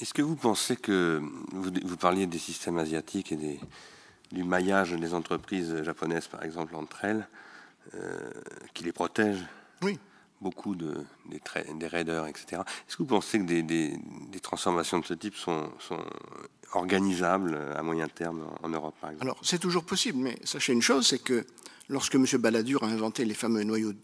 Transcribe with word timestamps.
Est-ce 0.00 0.12
que 0.12 0.22
vous 0.22 0.36
pensez 0.36 0.76
que, 0.76 1.22
vous, 1.52 1.96
parliez 1.96 2.26
des 2.26 2.38
systèmes 2.38 2.78
asiatiques 2.78 3.32
et 3.32 3.36
des, 3.36 3.60
du 4.30 4.44
maillage 4.44 4.92
des 4.92 5.14
entreprises 5.14 5.82
japonaises, 5.82 6.26
par 6.26 6.42
exemple, 6.42 6.76
entre 6.76 7.04
elles, 7.04 7.26
euh, 7.94 8.30
qui 8.74 8.84
les 8.84 8.92
protègent 8.92 9.46
Oui. 9.82 9.98
Beaucoup 10.42 10.74
de, 10.74 10.94
des, 11.30 11.40
des 11.78 11.86
raiders, 11.86 12.26
etc. 12.26 12.60
Est-ce 12.86 12.96
que 12.96 13.02
vous 13.02 13.08
pensez 13.08 13.38
que 13.38 13.44
des, 13.44 13.62
des, 13.62 13.98
transformations 14.42 14.98
de 14.98 15.06
ce 15.06 15.14
type 15.14 15.34
sont, 15.34 15.70
sont, 15.78 16.04
organisables 16.72 17.58
à 17.74 17.82
moyen 17.82 18.06
terme 18.06 18.46
en 18.62 18.68
Europe, 18.68 18.94
par 19.00 19.10
exemple? 19.10 19.24
Alors, 19.24 19.38
c'est 19.40 19.58
toujours 19.58 19.84
possible, 19.84 20.18
mais 20.18 20.36
sachez 20.44 20.74
une 20.74 20.82
chose, 20.82 21.06
c'est 21.06 21.22
que 21.22 21.46
lorsque 21.88 22.16
M. 22.16 22.26
Balladur 22.38 22.84
a 22.84 22.88
inventé 22.88 23.24
les 23.24 23.32
fameux 23.32 23.62
noyaux 23.62 23.94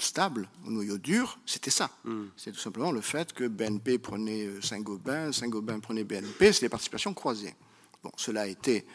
stable, 0.00 0.48
au 0.66 0.70
noyau 0.70 0.98
dur, 0.98 1.38
c'était 1.46 1.70
ça. 1.70 1.90
Hmm. 2.04 2.26
C'est 2.36 2.52
tout 2.52 2.58
simplement 2.58 2.92
le 2.92 3.00
fait 3.00 3.32
que 3.32 3.44
BNP 3.44 3.98
prenait 3.98 4.46
euh, 4.46 4.60
Saint-Gobain, 4.60 5.32
Saint-Gobain 5.32 5.80
prenait 5.80 6.04
BNP, 6.04 6.52
c'est 6.52 6.62
des 6.62 6.68
participations 6.68 7.14
croisées. 7.14 7.54
Bon, 8.02 8.10
cela 8.16 8.42
a 8.42 8.46
été, 8.46 8.86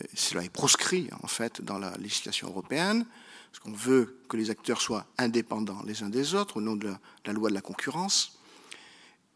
euh, 0.00 0.04
cela 0.14 0.44
est 0.44 0.52
proscrit 0.52 1.08
en 1.22 1.26
fait 1.26 1.62
dans 1.62 1.78
la 1.78 1.96
législation 1.98 2.48
européenne, 2.48 3.04
parce 3.50 3.60
qu'on 3.64 3.72
veut 3.72 4.18
que 4.28 4.36
les 4.36 4.50
acteurs 4.50 4.80
soient 4.80 5.06
indépendants 5.18 5.82
les 5.84 6.02
uns 6.02 6.08
des 6.08 6.34
autres 6.34 6.56
au 6.56 6.60
nom 6.60 6.76
de 6.76 6.92
la, 7.24 7.32
loi 7.32 7.50
de 7.50 7.54
la 7.54 7.60
concurrence, 7.60 8.38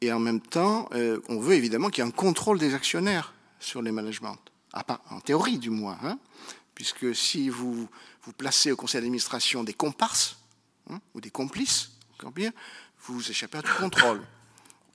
et 0.01 0.13
en 0.13 0.19
même 0.19 0.41
temps, 0.41 0.89
euh, 0.93 1.21
on 1.29 1.39
veut 1.39 1.55
évidemment 1.55 1.89
qu'il 1.89 2.05
y 2.05 2.07
ait 2.07 2.09
un 2.09 2.13
contrôle 2.13 2.59
des 2.59 2.75
actionnaires 2.75 3.33
sur 3.61 3.83
les 3.83 3.93
managements, 3.93 4.37
en 5.11 5.21
théorie 5.21 5.59
du 5.59 5.71
moins, 5.71 5.99
hein, 6.03 6.19
puisque 6.75 7.15
si 7.15 7.49
vous, 7.49 7.89
vous 8.23 8.33
placez 8.33 8.71
au 8.71 8.77
conseil 8.77 9.01
d'administration 9.01 9.65
des 9.65 9.73
comparses, 9.73 10.37
Hein, 10.91 11.01
ou 11.15 11.21
des 11.21 11.31
complices, 11.31 11.97
bien, 12.35 12.53
vous 13.07 13.31
échappez 13.31 13.59
à 13.59 13.63
tout 13.63 13.75
contrôle. 13.79 14.23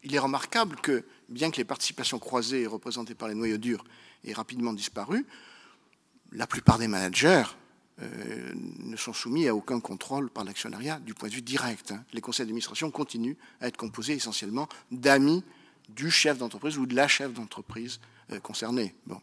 Il 0.03 0.15
est 0.15 0.19
remarquable 0.19 0.75
que, 0.77 1.05
bien 1.29 1.51
que 1.51 1.57
les 1.57 1.65
participations 1.65 2.19
croisées 2.19 2.65
représentées 2.65 3.15
par 3.15 3.27
les 3.27 3.35
noyaux 3.35 3.57
durs 3.57 3.83
aient 4.23 4.33
rapidement 4.33 4.73
disparu, 4.73 5.25
la 6.31 6.47
plupart 6.47 6.79
des 6.79 6.87
managers 6.87 7.43
euh, 8.01 8.51
ne 8.55 8.95
sont 8.95 9.13
soumis 9.13 9.47
à 9.47 9.55
aucun 9.55 9.79
contrôle 9.79 10.29
par 10.29 10.43
l'actionnariat 10.43 10.99
du 10.99 11.13
point 11.13 11.29
de 11.29 11.35
vue 11.35 11.41
direct. 11.41 11.91
Hein. 11.91 12.03
Les 12.13 12.21
conseils 12.21 12.45
d'administration 12.45 12.89
continuent 12.89 13.35
à 13.59 13.67
être 13.67 13.77
composés 13.77 14.13
essentiellement 14.13 14.67
d'amis 14.91 15.43
du 15.89 16.09
chef 16.09 16.37
d'entreprise 16.37 16.77
ou 16.77 16.85
de 16.85 16.95
la 16.95 17.07
chef 17.07 17.33
d'entreprise 17.33 17.99
euh, 18.31 18.39
concernée. 18.39 18.95
Bon. 19.05 19.21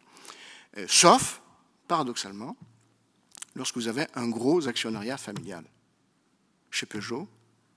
Euh, 0.76 0.86
sauf, 0.88 1.40
paradoxalement, 1.88 2.56
lorsque 3.54 3.76
vous 3.76 3.88
avez 3.88 4.06
un 4.14 4.28
gros 4.28 4.68
actionnariat 4.68 5.16
familial 5.16 5.64
chez 6.70 6.86
Peugeot, 6.86 7.28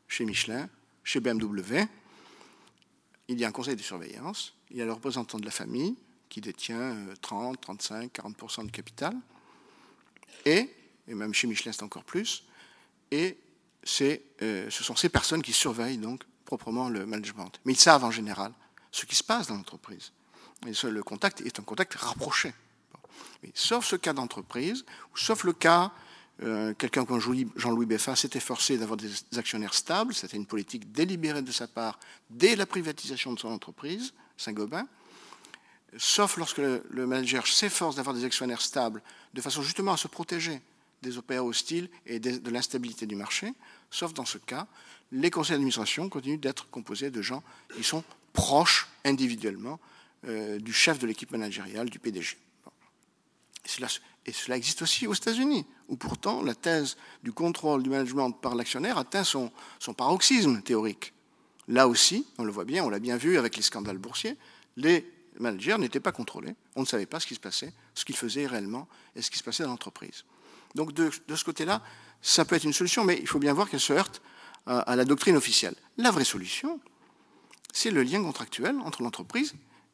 chez 0.08 0.26
Michelin, 0.26 0.70
chez 1.04 1.20
BMW. 1.20 1.86
Il 3.28 3.40
y 3.40 3.46
a 3.46 3.48
un 3.48 3.52
conseil 3.52 3.76
de 3.76 3.82
surveillance, 3.82 4.54
il 4.70 4.78
y 4.78 4.82
a 4.82 4.86
le 4.86 4.94
représentant 4.94 5.40
de 5.40 5.46
la 5.46 5.52
famille 5.52 5.96
qui 6.30 6.42
détient 6.42 6.96
30, 7.22 7.60
35, 7.60 8.12
40% 8.14 8.66
de 8.66 8.72
capital, 8.72 9.14
et, 10.46 10.70
et 11.08 11.14
même 11.14 11.34
chez 11.34 11.48
Michelin 11.48 11.72
c'est 11.72 11.84
encore 11.84 12.04
plus, 12.04 12.46
et 13.12 13.38
euh, 14.42 14.70
ce 14.70 14.84
sont 14.84 14.96
ces 14.96 15.10
personnes 15.10 15.42
qui 15.42 15.54
surveillent 15.54 15.98
donc 15.98 16.24
proprement 16.46 16.90
le 16.90 17.06
management. 17.06 17.52
Mais 17.66 17.74
ils 17.74 17.80
savent 17.80 18.04
en 18.04 18.12
général 18.12 18.54
ce 18.92 19.06
qui 19.06 19.16
se 19.16 19.24
passe 19.24 19.48
dans 19.48 19.56
l'entreprise. 19.56 20.12
Le 20.66 21.02
contact 21.02 21.42
est 21.42 21.60
un 21.60 21.64
contact 21.64 21.96
rapproché. 21.96 22.54
sauf 23.54 23.86
ce 23.86 23.96
cas 23.96 24.14
d'entreprise, 24.14 24.86
sauf 25.16 25.44
le 25.44 25.54
cas 25.54 25.92
euh, 26.44 26.74
quelqu'un 26.74 27.06
comme 27.06 27.20
Jean-Louis 27.20 27.86
Beffin 27.86 28.16
s'était 28.16 28.40
forcé 28.40 28.78
d'avoir 28.78 28.98
des 28.98 29.12
actionnaires 29.38 29.74
stables. 29.74 30.14
C'était 30.14 30.38
une 30.38 30.46
politique 30.46 30.92
délibérée 30.92 31.42
de 31.42 31.52
sa 31.52 31.68
part 31.68 32.00
dès 32.30 32.56
la 32.56 32.66
privatisation 32.66 33.34
de 33.34 33.40
son 33.40 33.50
entreprise, 33.50 34.14
Saint-Gobain. 34.38 34.88
Sauf 35.98 36.38
lorsque 36.38 36.60
le 36.60 37.06
manager 37.06 37.46
s'efforce 37.46 37.96
d'avoir 37.96 38.16
des 38.16 38.24
actionnaires 38.24 38.62
stables, 38.62 39.02
de 39.34 39.42
façon 39.42 39.62
justement 39.62 39.94
à 39.94 39.98
se 39.98 40.08
protéger 40.08 40.62
des 41.02 41.18
opérateurs 41.18 41.46
hostiles 41.46 41.90
et 42.06 42.20
de 42.20 42.50
l'instabilité 42.50 43.06
du 43.06 43.16
marché. 43.16 43.54
Sauf 43.90 44.14
dans 44.14 44.26
ce 44.26 44.38
cas, 44.38 44.68
les 45.12 45.30
conseils 45.30 45.56
d'administration 45.56 46.08
continuent 46.10 46.40
d'être 46.40 46.70
composés 46.70 47.12
de 47.12 47.22
gens 47.22 47.44
qui 47.76 47.84
sont 47.84 48.04
proches 48.34 48.88
individuellement 49.04 49.80
euh, 50.28 50.60
du 50.60 50.74
chef 50.74 51.00
de 51.00 51.08
l'équipe 51.08 51.32
managériale, 51.32 51.90
du 51.90 52.00
PDG. 52.00 52.38
Et 54.26 54.34
cela 54.34 54.58
existe 54.58 54.82
aussi 54.82 55.08
aux 55.08 55.14
États-Unis, 55.14 55.66
où 55.88 55.96
pourtant 55.96 56.44
la 56.44 56.54
thèse 56.54 56.98
du 57.24 57.32
contrôle 57.32 57.84
du 57.84 57.90
management 57.90 58.32
par 58.32 58.56
l'actionnaire 58.56 58.98
atteint 58.98 59.24
son, 59.24 59.52
paroxysme 59.98 60.62
théorique. 60.62 61.14
Là 61.68 61.88
aussi, 61.88 62.28
on 62.38 62.44
le 62.44 62.52
voit 62.52 62.66
bien, 62.66 62.84
on 62.84 62.90
l'a 62.90 63.00
bien 63.00 63.18
vu 63.18 63.38
avec 63.38 63.56
les 63.56 63.64
scandales 63.64 63.98
boursiers, 63.98 64.38
les 64.78 65.10
managers 65.40 65.78
n'étaient 65.78 66.00
pas 66.00 66.12
contrôlés, 66.12 66.56
on 66.76 66.82
ne 66.82 66.86
savait 66.86 67.06
pas 67.06 67.20
ce 67.20 67.28
qui 67.28 67.36
se 67.36 67.40
passait, 67.40 67.74
ce 67.96 68.06
qu'ils 68.06 68.18
faisaient 68.18 68.46
réellement 68.46 68.88
et 69.16 69.22
ce 69.22 69.32
qui 69.32 69.40
se 69.40 69.44
passait 69.44 69.64
dans 69.64 69.70
l'entreprise. 69.70 70.24
Donc 70.76 70.94
de, 70.94 71.10
ce 71.10 71.44
côté-là, 71.44 71.82
ça 72.22 72.46
peut 72.46 72.56
être 72.56 72.64
une 72.64 72.74
solution, 72.74 73.04
mais 73.04 73.18
il 73.20 73.28
faut 73.28 73.40
bien 73.40 73.54
voir 73.54 73.70
qu'elle 73.70 73.80
se 73.80 73.94
heurte 73.94 74.22
à 74.66 74.96
la 74.96 75.06
doctrine 75.06 75.36
officielle. 75.36 75.76
La 75.98 76.12
vraie 76.12 76.26
solution, 76.26 76.80
c'est 77.74 77.90
le 77.90 78.04
lien 78.04 78.22
contractuel 78.22 78.76
entre 78.82 79.02
l'entreprise 79.02 79.54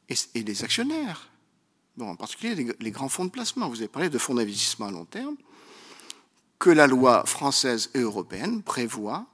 et 0.09 0.44
les 0.44 0.64
actionnaires 0.64 1.30
en 2.00 2.16
particulier 2.16 2.74
les, 2.80 2.91
grands 2.91 3.09
fonds 3.09 3.25
de 3.25 3.30
placement. 3.30 3.69
Vous 3.69 3.78
avez 3.78 3.88
parlé 3.88 4.09
de 4.09 4.18
fonds 4.18 4.35
d'investissement 4.35 4.88
à 4.88 4.91
long 4.91 5.06
terme, 5.06 5.35
que 6.59 6.69
la 6.69 6.88
loi 6.88 7.25
française 7.25 7.90
et 7.94 8.00
européenne 8.00 8.62
prévoit 8.62 9.25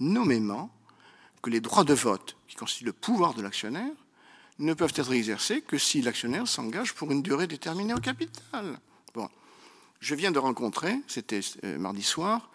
nommément 0.00 0.70
que 1.42 1.50
les 1.50 1.60
droits 1.60 1.84
de 1.84 1.94
vote, 1.94 2.36
qui 2.46 2.56
constituent 2.56 2.86
le 2.86 2.92
pouvoir 2.92 3.34
de 3.34 3.42
l'actionnaire, 3.42 3.92
ne 4.58 4.74
peuvent 4.74 4.92
être 4.96 5.12
exercés 5.12 5.60
que 5.60 5.78
si 5.78 6.02
l'actionnaire 6.02 6.48
s'engage 6.48 6.94
pour 6.94 7.10
une 7.12 7.22
durée 7.22 7.46
déterminée 7.46 7.94
au 7.94 8.00
capital. 8.00 8.78
Bon. 9.14 9.28
Je 10.00 10.14
viens 10.14 10.30
de 10.30 10.38
rencontrer, 10.38 10.96
c'était 11.06 11.40
euh, 11.64 11.78
mardi 11.78 12.02
soir, 12.02 12.50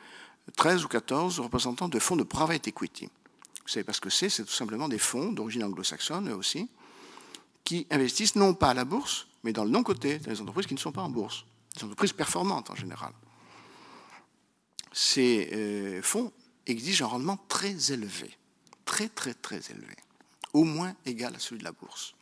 13 0.55 0.85
ou 0.85 0.87
14 0.87 1.39
représentants 1.39 1.89
de 1.89 1.99
fonds 1.99 2.15
de 2.15 2.23
private 2.23 2.67
equity. 2.67 3.05
Vous 3.05 3.69
savez 3.69 3.83
pas 3.83 3.93
ce 3.93 4.01
que 4.01 4.09
c'est 4.09 4.29
C'est 4.29 4.43
tout 4.43 4.51
simplement 4.51 4.89
des 4.89 4.97
fonds 4.97 5.31
d'origine 5.31 5.63
anglo-saxonne, 5.63 6.29
eux 6.29 6.35
aussi, 6.35 6.69
qui 7.63 7.87
investissent 7.89 8.35
non 8.35 8.53
pas 8.53 8.69
à 8.69 8.73
la 8.73 8.85
bourse, 8.85 9.27
mais 9.43 9.53
dans 9.53 9.65
le 9.65 9.69
non-côté, 9.69 10.19
dans 10.19 10.31
les 10.31 10.41
entreprises 10.41 10.67
qui 10.67 10.73
ne 10.73 10.79
sont 10.79 10.91
pas 10.91 11.01
en 11.01 11.09
bourse, 11.09 11.45
des 11.75 11.83
entreprises 11.83 12.13
performantes 12.13 12.69
en 12.69 12.75
général. 12.75 13.13
Ces 14.91 15.49
euh, 15.53 16.01
fonds 16.01 16.31
exigent 16.65 17.05
un 17.05 17.07
rendement 17.07 17.37
très 17.47 17.91
élevé, 17.91 18.37
très 18.85 19.09
très 19.09 19.33
très 19.33 19.59
élevé, 19.71 19.95
au 20.53 20.63
moins 20.63 20.95
égal 21.05 21.35
à 21.35 21.39
celui 21.39 21.59
de 21.59 21.63
la 21.63 21.71
bourse. 21.71 22.15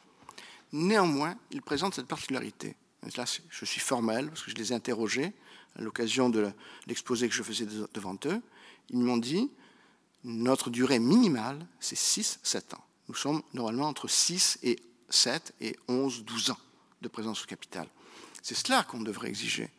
Néanmoins, 0.72 1.36
ils 1.52 1.62
présentent 1.62 1.96
cette 1.96 2.08
particularité. 2.08 2.76
là, 3.18 3.26
je 3.50 3.66
suis 3.66 3.82
formel 3.82 4.30
parce 4.30 4.42
que 4.44 4.52
je 4.52 4.56
les 4.56 4.72
ai 4.72 4.76
interrogés 4.76 5.34
à 5.76 5.82
l'occasion 5.82 6.30
de 6.30 6.52
l'exposé 6.88 7.28
que 7.28 7.36
je 7.36 7.44
faisais 7.44 7.68
devant 7.94 8.18
eux. 8.26 8.42
Ils 8.90 9.00
m'ont 9.00 9.18
dit 9.18 9.52
notre 10.24 10.70
durée 10.70 11.00
minimale, 11.00 11.68
c'est 11.80 11.98
6-7 11.98 12.76
ans. 12.76 12.84
Nous 13.10 13.16
sommes 13.16 13.42
normalement 13.54 13.88
entre 13.88 14.08
6 14.08 14.60
et 14.64 14.80
7 15.10 15.54
et 15.60 15.76
11, 15.90 16.24
12 16.24 16.52
ans 16.52 16.58
de 17.02 17.08
présence 17.08 17.44
au 17.44 17.46
capital. 17.46 17.88
C'est 18.42 18.56
cela 18.56 18.84
qu'on 18.84 19.02
devrait 19.02 19.30
exiger 19.30 19.70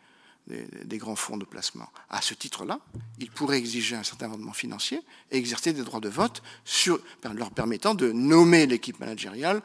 des, 0.47 0.99
grands 0.99 1.17
fonds 1.17 1.37
de 1.37 1.45
placement. 1.45 1.89
À 2.11 2.21
ce 2.21 2.35
titre-là, 2.35 2.81
ils 3.19 3.31
pourraient 3.31 3.59
exiger 3.59 3.97
un 3.97 4.03
certain 4.03 4.29
rendement 4.29 4.53
financier 4.53 5.01
et 5.31 5.39
exercer 5.39 5.73
des 5.73 5.83
droits 5.83 6.01
de 6.01 6.09
vote 6.09 6.43
sur, 6.65 7.01
leur 7.33 7.51
permettant 7.53 7.95
de 7.95 8.11
nommer 8.11 8.67
l'équipe 8.67 8.99
managériale 8.99 9.63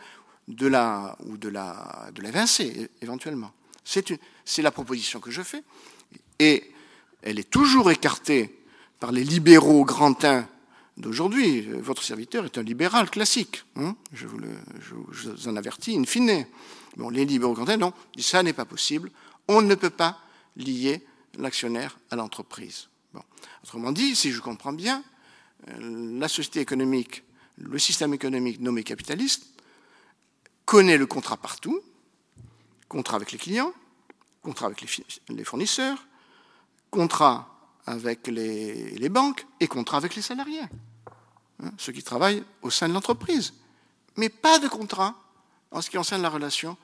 de 0.48 0.68
la, 0.68 1.18
ou 1.26 1.38
de 1.38 1.50
la, 1.50 2.10
de 2.14 2.22
l'évincer 2.22 2.90
éventuellement. 3.02 3.52
C'est 3.84 4.62
la 4.62 4.72
proposition 4.72 5.20
que 5.20 5.32
je 5.32 5.42
fais. 5.42 5.64
Et 6.40 6.72
elle 7.24 7.40
est 7.40 7.50
toujours 7.50 7.90
écartée 7.90 8.64
par 9.00 9.12
les 9.12 9.24
libéraux 9.24 9.86
grandins 9.86 10.48
d'aujourd'hui. 10.98 11.62
Votre 11.62 12.04
serviteur 12.04 12.46
est 12.46 12.58
un 12.58 12.64
libéral 12.64 13.10
classique. 13.10 13.64
Hein. 13.76 13.96
je, 14.14 14.28
vous 14.28 14.38
le, 14.38 14.50
en 15.48 15.56
avertis 15.56 15.98
in 15.98 16.04
fine. 16.04 16.46
Bon, 16.98 17.10
les 17.10 17.26
libéraux 17.26 17.54
quant 17.54 17.78
non, 17.78 17.94
ça 18.18 18.44
n'est 18.44 18.54
pas 18.54 18.66
possible. 18.66 19.12
On 19.48 19.62
ne 19.62 19.76
peut 19.76 19.92
pas 19.92 20.20
lier 20.56 21.06
l'actionnaire 21.38 21.98
à 22.10 22.16
l'entreprise. 22.16 22.88
Autrement 23.64 23.92
dit, 23.92 24.16
si 24.16 24.32
je 24.32 24.42
comprends 24.42 24.74
bien, 24.74 25.04
euh, 25.70 26.20
la 26.20 26.28
société 26.28 26.60
économique, 26.60 27.24
le 27.58 27.78
système 27.80 28.14
économique 28.14 28.60
nommé 28.60 28.84
capitaliste, 28.84 29.46
connaît 30.66 30.98
le 30.98 31.06
contrat 31.06 31.38
partout, 31.38 31.82
contrat 32.88 33.18
avec 33.18 33.32
les 33.32 33.38
clients, 33.38 33.74
contrat 34.42 34.68
avec 34.68 34.86
les 35.30 35.44
fournisseurs, 35.44 36.08
contrat 36.90 37.58
avec 37.88 38.28
les, 38.28 39.10
banques 39.10 39.46
et 39.60 39.68
contrat 39.68 39.98
avec 39.98 40.16
les 40.16 40.22
salariés, 40.22 40.62
hein, 41.64 41.72
ceux 41.78 41.92
qui 41.92 42.04
travaillent 42.04 42.44
au 42.62 42.70
sein 42.70 42.88
de 42.88 42.94
l'entreprise. 42.94 43.54
Mais 44.16 44.30
pas 44.30 44.60
de 44.60 44.68
contrat 44.68 45.16
en 45.72 45.82
ce 45.82 45.90
qui 45.90 45.98
concerne 45.98 46.22
la 46.22 46.30
relation 46.30 46.78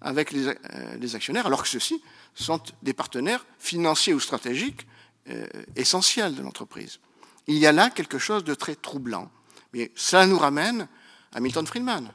avec 0.00 0.34
euh, 0.34 0.54
les, 0.98 1.14
actionnaires, 1.14 1.46
alors 1.46 1.62
que 1.62 1.68
ceux-ci 1.68 2.02
sont 2.34 2.60
des 2.82 2.94
partenaires 2.94 3.44
financiers 3.58 4.14
ou 4.14 4.20
stratégiques 4.20 4.86
euh, 5.28 5.46
essentiels 5.76 6.34
de 6.34 6.42
l'entreprise. 6.42 6.98
Il 7.46 7.56
y 7.56 7.66
a 7.66 7.72
là 7.72 7.90
quelque 7.90 8.18
chose 8.18 8.44
de 8.44 8.54
très 8.54 8.74
troublant. 8.74 9.30
Mais 9.72 9.90
cela 9.94 10.26
nous 10.26 10.38
ramène 10.38 10.88
à 11.32 11.40
Milton 11.40 11.66
Friedman. 11.66 12.10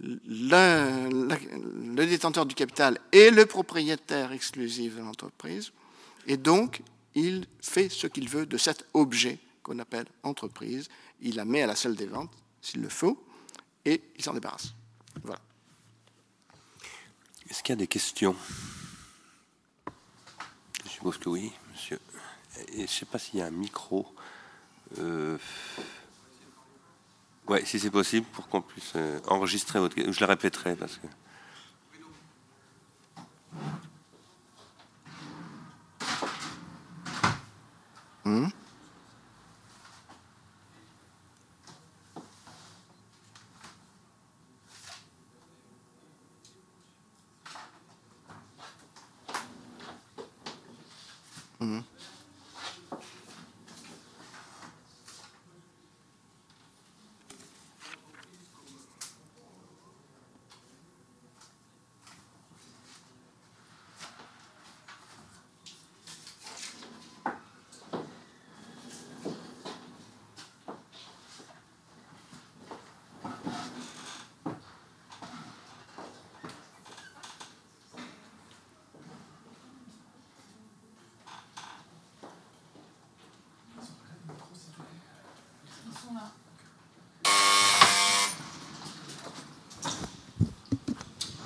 le 0.00 2.06
détenteur 2.06 2.46
du 2.46 2.54
capital 2.54 2.98
est 3.12 3.30
le 3.30 3.46
propriétaire 3.46 4.32
exclusif 4.32 4.96
de 4.96 5.00
l'entreprise, 5.00 5.72
et 6.26 6.36
donc 6.36 6.82
il 7.14 7.46
fait 7.60 7.88
ce 7.88 8.06
qu'il 8.06 8.28
veut 8.28 8.46
de 8.46 8.56
cet 8.56 8.86
objet 8.94 9.38
qu'on 9.64 9.78
appelle 9.80 10.06
entreprise. 10.22 10.88
Il 11.20 11.34
la 11.34 11.44
met 11.44 11.62
à 11.62 11.66
la 11.66 11.74
salle 11.74 11.96
des 11.96 12.06
ventes, 12.06 12.30
s'il 12.60 12.82
le 12.82 12.88
faut, 12.88 13.26
et 13.84 14.00
il 14.16 14.22
s'en 14.22 14.34
débarrasse. 14.34 14.74
Voilà. 15.24 15.40
Est-ce 17.50 17.62
qu'il 17.62 17.72
y 17.72 17.78
a 17.78 17.80
des 17.80 17.88
questions? 17.88 18.36
Je 20.84 20.90
suppose 20.90 21.18
que 21.18 21.28
oui, 21.28 21.52
monsieur. 21.72 21.98
Et 22.68 22.76
je 22.76 22.82
ne 22.82 22.86
sais 22.86 23.06
pas 23.06 23.18
s'il 23.18 23.40
y 23.40 23.42
a 23.42 23.46
un 23.46 23.50
micro. 23.50 24.06
Euh... 24.98 25.36
Oui, 27.48 27.58
si 27.66 27.80
c'est 27.80 27.90
possible, 27.90 28.26
pour 28.32 28.48
qu'on 28.48 28.62
puisse 28.62 28.92
euh, 28.96 29.20
enregistrer 29.26 29.78
votre... 29.78 29.96
Je 29.98 30.20
la 30.20 30.26
répéterai 30.26 30.76
parce 30.76 30.98
que... 30.98 31.06
Hum 38.26 38.50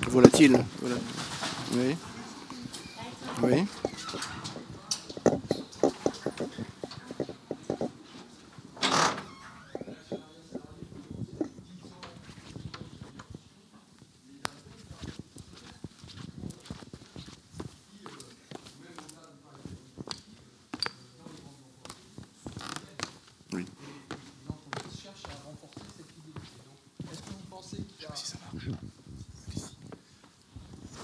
Volatile. 0.09 0.57
Voilà. 0.81 0.95
Oui. 1.73 1.95
Oui. 3.43 3.65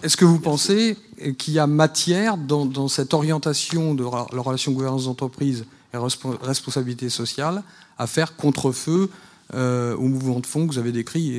Est-ce 0.05 0.17
que 0.17 0.25
vous 0.25 0.39
pensez 0.39 0.97
qu'il 1.39 1.55
y 1.55 1.57
a 1.57 1.65
matière 1.65 2.37
dans, 2.37 2.87
cette 2.87 3.15
orientation 3.15 3.95
de 3.95 4.03
la 4.03 4.39
relation 4.39 4.71
gouvernance 4.71 5.05
d'entreprise 5.05 5.65
et 5.95 5.97
responsabilité 5.97 7.09
sociale 7.09 7.63
à 7.97 8.05
faire 8.05 8.35
contre-feu 8.35 9.09
euh, 9.55 9.95
au 9.95 10.03
mouvement 10.03 10.39
de 10.41 10.45
fond 10.45 10.67
que 10.67 10.73
vous 10.73 10.77
avez 10.77 10.91
décrit 10.91 11.37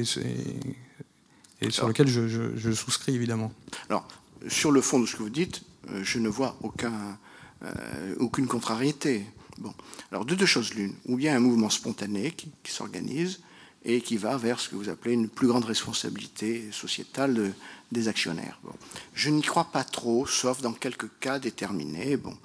et, 1.61 1.71
sur 1.71 1.87
lequel 1.87 2.09
je, 2.09 2.73
souscris 2.73 3.15
évidemment 3.15 3.53
Alors, 3.89 4.09
sur 4.49 4.73
le 4.73 4.81
fond 4.81 4.99
de 4.99 5.07
ce 5.07 5.15
que 5.15 5.23
vous 5.23 5.31
dites, 5.31 5.63
euh, 5.93 6.01
je 6.03 6.19
ne 6.19 6.29
vois 6.29 6.57
aucun, 6.61 7.19
euh, 7.63 8.17
aucune 8.19 8.49
contrariété. 8.49 9.27
Bon. 9.59 9.73
Alors, 10.11 10.25
de 10.25 10.35
deux 10.35 10.45
choses 10.45 10.75
l'une. 10.75 10.93
Ou 11.07 11.15
bien 11.15 11.37
un 11.37 11.41
mouvement 11.41 11.71
spontané 11.71 12.33
qui, 12.33 12.51
qui 12.65 12.73
s'organise 12.73 13.39
et 13.85 14.01
qui 14.01 14.17
va 14.17 14.37
vers 14.37 14.59
ce 14.59 14.69
que 14.69 14.75
vous 14.75 14.89
appelez 14.89 15.15
une 15.15 15.29
plus 15.29 15.47
grande 15.47 15.65
responsabilité 15.65 16.65
sociétale 16.73 17.55
des 17.93 18.09
actionnaires. 18.09 18.59
Bon. 18.63 18.73
Je 19.15 19.31
n'y 19.31 19.43
crois 19.43 19.65
pas 19.65 19.85
trop, 19.85 20.27
sauf 20.27 20.61
dans 20.61 20.73
quelques 20.73 21.09
cas 21.21 21.39
déterminés. 21.39 22.17
Bon, 22.17 22.37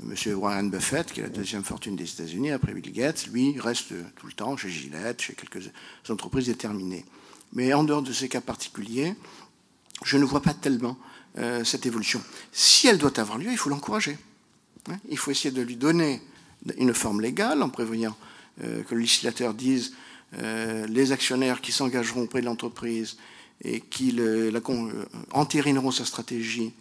Monsieur 0.00 0.34
Warren 0.34 0.70
Buffett, 0.70 1.12
qui 1.12 1.20
est 1.20 1.24
la 1.24 1.28
deuxième 1.28 1.64
fortune 1.64 1.96
des 1.96 2.10
États-Unis 2.10 2.50
après 2.50 2.72
Bill 2.72 2.92
Gates, 2.92 3.26
lui 3.28 3.58
reste 3.58 3.88
tout 4.16 4.26
le 4.26 4.32
temps 4.32 4.56
chez 4.56 4.70
Gillette, 4.70 5.22
chez 5.22 5.34
quelques 5.34 5.70
entreprises 6.08 6.46
déterminées. 6.46 7.04
Mais 7.52 7.72
en 7.72 7.84
dehors 7.84 8.02
de 8.02 8.12
ces 8.12 8.28
cas 8.28 8.40
particuliers, 8.40 9.14
je 10.04 10.16
ne 10.16 10.24
vois 10.24 10.42
pas 10.42 10.54
tellement 10.54 10.98
euh, 11.38 11.64
cette 11.64 11.86
évolution. 11.86 12.22
Si 12.52 12.88
elle 12.88 12.98
doit 12.98 13.18
avoir 13.20 13.38
lieu, 13.38 13.50
il 13.50 13.58
faut 13.58 13.70
l'encourager. 13.70 14.18
Hein. 14.88 14.98
il 15.08 15.18
faut 15.18 15.30
essayer 15.30 15.50
de 15.50 15.62
lui 15.62 15.76
donner 15.76 16.22
une 16.78 16.94
forme 16.94 17.20
légale 17.20 17.62
en 17.62 17.68
prévoyant 17.68 18.16
euh, 18.62 18.82
que 18.84 18.94
le 18.94 19.00
législateur 19.00 19.52
dise 19.52 19.94
euh, 20.38 20.86
les 20.86 21.12
actionnaires 21.12 21.60
qui 21.60 21.72
s'engageront 21.72 22.22
auprès 22.22 22.40
de 22.40 22.46
l'entreprise 22.46 23.16
et 23.62 23.80
qui 23.80 24.12
le, 24.12 24.50
la, 24.50 24.58
euh, 24.58 25.04
entérineront 25.32 25.90
sa 25.90 26.04
stratégie, 26.04 26.72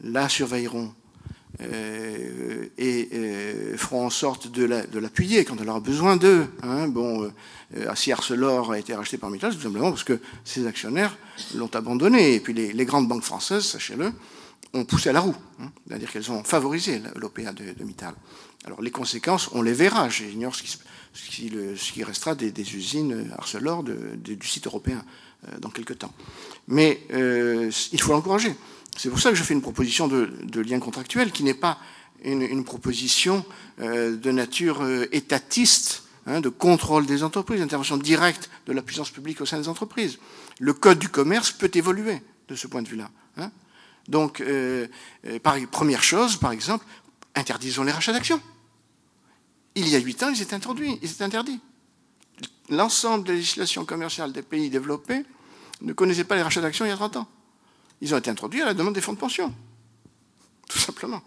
la 0.00 0.28
surveilleront 0.28 0.92
euh, 1.62 2.66
et 2.76 3.08
feront 3.76 4.06
en 4.06 4.10
sorte 4.10 4.50
de 4.50 4.98
l'appuyer 4.98 5.44
quand 5.44 5.56
elle 5.60 5.68
aura 5.68 5.80
besoin 5.80 6.16
d'eux. 6.16 6.46
Hein. 6.62 6.88
Bon, 6.88 7.30
Arcelor 7.86 8.72
a 8.72 8.78
été 8.78 8.94
racheté 8.94 9.16
par 9.16 9.30
Mittal, 9.30 9.54
tout 9.54 9.62
simplement 9.62 9.90
parce 9.90 10.04
que 10.04 10.18
ses 10.44 10.66
actionnaires 10.66 11.16
l'ont 11.54 11.70
abandonné. 11.74 12.34
Et 12.34 12.40
puis 12.40 12.52
les, 12.52 12.84
grandes 12.84 13.08
banques 13.08 13.22
françaises, 13.22 13.64
sachez-le, 13.64 14.12
ont 14.72 14.84
poussé 14.84 15.10
à 15.10 15.12
la 15.12 15.20
roue. 15.20 15.36
Hein. 15.60 15.70
C'est-à-dire 15.86 16.10
qu'elles 16.10 16.30
ont 16.30 16.44
favorisé 16.44 17.00
l'OPA 17.16 17.52
de, 17.52 17.84
Mittal. 17.84 18.14
Alors 18.64 18.82
les 18.82 18.90
conséquences, 18.90 19.50
on 19.52 19.62
les 19.62 19.72
verra. 19.72 20.08
J'ignore 20.08 20.54
ce 20.54 20.62
qui, 20.62 20.78
ce 21.14 21.92
qui, 21.92 22.04
restera 22.04 22.34
des, 22.34 22.76
usines 22.76 23.30
Arcelor 23.38 23.84
du 23.84 24.46
site 24.46 24.66
européen 24.66 25.04
euh, 25.48 25.58
dans 25.58 25.70
quelques 25.70 25.98
temps. 25.98 26.12
Mais 26.68 27.00
euh, 27.12 27.70
il 27.92 28.00
faut 28.00 28.12
l'encourager. 28.12 28.54
C'est 28.96 29.10
pour 29.10 29.20
ça 29.20 29.30
que 29.30 29.36
je 29.36 29.42
fais 29.42 29.54
une 29.54 29.62
proposition 29.62 30.08
de, 30.08 30.60
lien 30.60 30.80
contractuel 30.80 31.30
qui 31.30 31.44
n'est 31.44 31.54
pas 31.54 31.78
une, 32.24 32.64
proposition 32.64 33.44
euh, 33.80 34.16
de 34.16 34.30
nature 34.30 34.82
étatiste, 35.12 36.04
hein, 36.26 36.40
de 36.40 36.48
contrôle 36.48 37.04
des 37.04 37.22
entreprises, 37.22 37.60
d'intervention 37.60 37.98
directe 37.98 38.48
de 38.66 38.72
la 38.72 38.80
puissance 38.80 39.10
publique 39.10 39.40
au 39.42 39.46
sein 39.46 39.58
des 39.58 39.68
entreprises. 39.68 40.18
Le 40.58 40.72
code 40.72 40.98
du 40.98 41.10
commerce 41.10 41.52
peut 41.52 41.70
évoluer 41.74 42.22
de 42.48 42.54
ce 42.54 42.66
point 42.66 42.80
de 42.80 42.88
vue-là. 42.88 43.10
Hein. 43.36 43.50
Donc, 44.08 44.42
première 45.72 46.02
chose, 46.02 46.36
par 46.36 46.52
exemple, 46.52 46.84
interdisons 47.34 47.82
les 47.82 47.92
rachats 47.92 48.12
d'actions 48.12 48.40
il 49.76 49.88
y 49.88 49.94
a 49.94 49.98
huit 49.98 50.22
ans, 50.22 50.30
ils 50.30 50.42
étaient 50.42 50.54
introduits, 50.54 50.98
ils 51.02 51.10
étaient 51.10 51.22
interdits. 51.22 51.60
L'ensemble 52.70 53.26
des 53.26 53.34
législations 53.34 53.84
commerciales 53.84 54.32
des 54.32 54.42
pays 54.42 54.70
développés 54.70 55.24
ne 55.82 55.92
connaissaient 55.92 56.24
pas 56.24 56.34
les 56.34 56.42
rachats 56.42 56.62
d'actions 56.62 56.86
il 56.86 56.88
y 56.88 56.92
a 56.92 56.96
30 56.96 57.18
ans. 57.18 57.28
Ils 58.00 58.14
ont 58.14 58.18
été 58.18 58.30
introduits 58.30 58.62
à 58.62 58.64
la 58.64 58.74
demande 58.74 58.94
des 58.94 59.00
fonds 59.00 59.12
de 59.12 59.18
pension, 59.18 59.54
tout 60.68 60.78
simplement. 60.78 61.22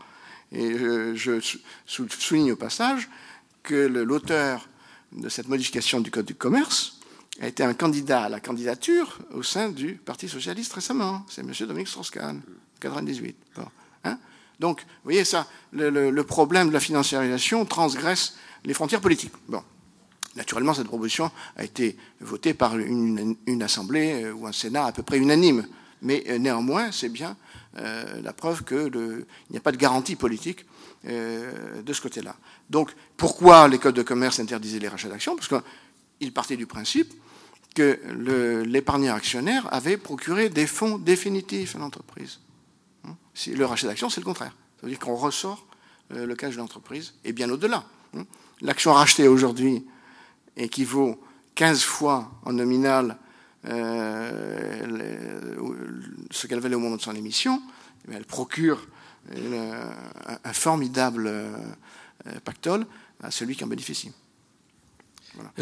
Et 0.51 0.65
euh, 0.65 1.15
je 1.15 1.39
souligne 1.85 2.51
au 2.51 2.55
passage 2.55 3.07
que 3.61 3.75
l'auteur 3.75 4.67
de 5.11 5.29
cette 5.29 5.47
modification 5.47 6.01
du 6.01 6.11
Code 6.11 6.25
du 6.25 6.35
commerce 6.35 6.98
a 7.41 7.47
été 7.47 7.63
un 7.63 7.73
candidat 7.73 8.23
à 8.23 8.29
la 8.29 8.39
candidature 8.39 9.19
au 9.33 9.43
sein 9.43 9.69
du 9.69 9.93
Parti 9.93 10.27
socialiste 10.27 10.73
récemment. 10.73 11.25
C'est 11.29 11.41
M. 11.41 11.53
Dominique 11.61 11.87
Strauss-Kahn, 11.87 12.41
98. 12.79 13.35
Hein 14.03 14.17
donc, 14.59 14.81
vous 14.81 15.05
voyez 15.05 15.23
ça, 15.23 15.47
le, 15.71 16.21
problème 16.23 16.67
de 16.67 16.73
la 16.73 16.81
financiarisation 16.81 17.65
transgresse 17.65 18.35
les 18.65 18.73
frontières 18.73 19.01
politiques. 19.01 19.33
Bon. 19.47 19.63
Naturellement, 20.35 20.73
cette 20.73 20.87
proposition 20.87 21.31
a 21.55 21.63
été 21.63 21.97
votée 22.19 22.53
par 22.53 22.77
une, 22.77 23.35
assemblée 23.61 24.23
euh, 24.23 24.33
ou 24.33 24.45
un 24.45 24.51
Sénat 24.51 24.85
à 24.85 24.91
peu 24.91 25.01
près 25.01 25.17
unanime. 25.17 25.65
Mais 26.01 26.23
euh, 26.29 26.37
néanmoins, 26.37 26.91
c'est 26.91 27.09
bien 27.09 27.35
euh, 27.77 28.21
la 28.21 28.31
preuve 28.31 28.63
qu'il 28.63 29.25
n'y 29.49 29.57
a 29.57 29.61
pas 29.61 29.71
de 29.71 29.77
garantie 29.77 30.15
politique 30.15 30.65
de 31.05 31.93
ce 31.93 32.01
côté-là. 32.01 32.35
Donc, 32.69 32.93
pourquoi 33.15 33.69
les 33.69 33.79
codes 33.79 33.95
de 33.95 34.01
commerce 34.01 34.41
interdisaient 34.41 34.79
les 34.79 34.89
rachats 34.89 35.07
d'actions? 35.07 35.37
Parce 35.37 35.47
qu'ils 35.47 36.33
partaient 36.33 36.57
du 36.57 36.67
principe 36.67 37.13
que 37.75 38.63
l'épargnant 38.65 39.15
actionnaire 39.15 39.71
avait 39.73 39.97
procuré 39.97 40.49
des 40.49 40.67
fonds 40.67 40.97
définitifs 40.97 41.75
à 41.75 41.79
l'entreprise. 41.79 42.39
Le 43.47 43.65
rachat 43.65 43.87
d'actions, 43.87 44.09
c'est 44.09 44.21
le 44.21 44.25
contraire. 44.25 44.55
Ça 44.77 44.83
veut 44.83 44.89
dire 44.89 44.99
qu'on 44.99 45.15
ressort 45.15 45.65
euh, 46.13 46.25
le 46.25 46.35
cash 46.35 46.55
de 46.55 46.59
l'entreprise, 46.59 47.13
et 47.23 47.31
bien 47.31 47.49
au-delà. 47.49 47.85
Hein? 48.17 48.25
L'action 48.61 48.93
rachetée 48.93 49.27
aujourd'hui 49.27 49.85
équivaut 50.57 51.21
15 51.55 51.81
fois 51.81 52.31
en 52.43 52.53
nominal 52.53 53.17
ce 53.65 54.87
qu'elle 56.47 56.59
valait 56.59 56.75
au 56.75 56.79
moment 56.79 56.95
de 56.95 57.01
son 57.01 57.13
émission, 57.13 57.61
eh 58.09 58.15
elle 58.15 58.25
procure 58.25 58.87
un, 59.35 60.53
formidable 60.53 61.29
pactole 62.45 62.87
à 63.21 63.31
celui 63.31 63.57
qui 63.57 63.65
en 63.65 63.67
bénéficie. 63.67 64.13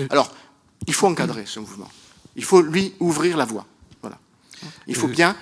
Alors, 0.10 0.34
il 0.86 0.94
faut 0.94 1.08
encadrer 1.08 1.46
ce 1.46 1.60
mouvement. 1.60 1.90
Il 2.36 2.44
faut 2.44 2.62
lui 2.62 2.94
ouvrir 3.00 3.38
la 3.38 3.46
voie. 3.46 3.66
Voilà. 4.02 4.20
Il 4.88 4.96
faut 4.96 5.08
bien, 5.08 5.36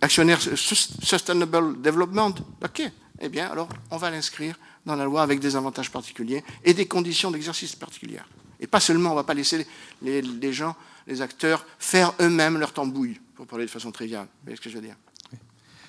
actionnaire 0.00 0.40
Sustainable 0.40 1.80
Development, 1.80 2.34
ok, 2.62 2.82
eh 3.20 3.28
bien 3.28 3.48
alors 3.48 3.68
on 3.90 3.96
va 3.96 4.10
l'inscrire 4.10 4.58
dans 4.84 4.96
la 4.96 5.04
loi 5.04 5.22
avec 5.22 5.40
des 5.40 5.56
avantages 5.56 5.90
particuliers 5.90 6.44
et 6.64 6.72
des 6.72 6.86
conditions 6.86 7.30
d'exercice 7.30 7.74
particulières. 7.74 8.28
Et 8.60 8.66
pas 8.66 8.80
seulement, 8.80 9.10
on 9.10 9.12
ne 9.12 9.18
va 9.18 9.24
pas 9.24 9.34
laisser 9.34 9.66
les, 10.02 10.52
gens, 10.52 10.76
les 11.06 11.20
acteurs, 11.20 11.66
faire 11.78 12.14
eux-mêmes 12.20 12.58
leur 12.58 12.72
tambouille, 12.72 13.20
pour 13.34 13.46
parler 13.46 13.66
de 13.66 13.70
façon 13.70 13.92
triviale. 13.92 14.24
Vous 14.24 14.44
voyez 14.44 14.56
ce 14.56 14.62
que 14.62 14.70
je 14.70 14.76
veux 14.76 14.82
dire? 14.82 14.96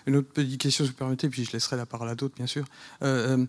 Une 0.06 0.18
autre 0.18 0.30
petite 0.30 0.60
question, 0.60 0.86
si 0.86 0.92
vous 0.92 0.98
permettez, 0.98 1.30
puis 1.30 1.46
je 1.46 1.52
laisserai 1.52 1.76
la 1.76 1.86
parole 1.86 2.10
à 2.10 2.16
d'autres, 2.16 2.36
bien 2.36 2.48
sûr. 2.48 2.66
Euh, 3.04 3.38
euh, 3.38 3.46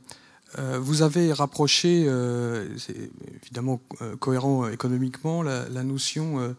vous 0.56 1.02
avez 1.02 1.32
rapproché, 1.32 2.06
euh, 2.06 2.66
c'est 2.78 3.10
évidemment 3.42 3.80
cohérent 4.18 4.68
économiquement, 4.68 5.42
la, 5.42 5.82
notion 5.82 6.54